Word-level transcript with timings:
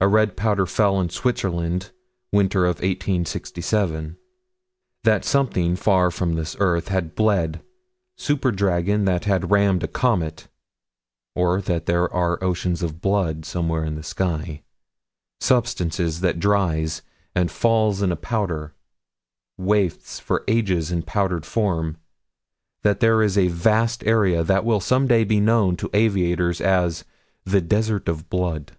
A 0.00 0.06
red 0.06 0.36
powder 0.36 0.66
fell, 0.66 1.00
in 1.00 1.08
Switzerland, 1.10 1.90
winter 2.30 2.64
of 2.64 2.76
1867 2.76 4.06
(Pop. 4.06 4.14
Sci. 4.14 4.14
Rev., 4.14 4.14
10 5.02 5.10
112) 5.10 5.18
That 5.18 5.28
something, 5.28 5.74
far 5.74 6.12
from 6.12 6.34
this 6.34 6.54
earth, 6.60 6.86
had 6.86 7.16
bled 7.16 7.60
super 8.16 8.52
dragon 8.52 9.04
that 9.06 9.24
had 9.24 9.50
rammed 9.50 9.82
a 9.82 9.88
comet 9.88 10.46
Or 11.34 11.60
that 11.60 11.86
there 11.86 12.08
are 12.14 12.38
oceans 12.40 12.84
of 12.84 13.00
blood 13.00 13.44
somewhere 13.44 13.84
in 13.84 13.96
the 13.96 14.04
sky 14.04 14.62
substance 15.40 15.96
that 16.20 16.38
dries, 16.38 17.02
and 17.34 17.50
falls 17.50 18.00
in 18.00 18.12
a 18.12 18.14
powder 18.14 18.74
wafts 19.56 20.20
for 20.20 20.44
ages 20.46 20.92
in 20.92 21.02
powdered 21.02 21.44
form 21.44 21.96
that 22.82 23.00
there 23.00 23.20
is 23.24 23.36
a 23.36 23.48
vast 23.48 24.04
area 24.04 24.44
that 24.44 24.64
will 24.64 24.78
some 24.78 25.08
day 25.08 25.24
be 25.24 25.40
known 25.40 25.74
to 25.78 25.90
aviators 25.94 26.60
as 26.60 27.04
the 27.44 27.60
Desert 27.60 28.06
of 28.08 28.30
Blood. 28.30 28.76